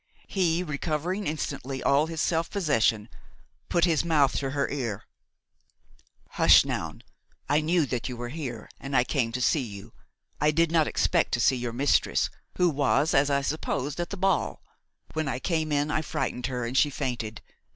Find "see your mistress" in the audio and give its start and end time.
11.39-12.31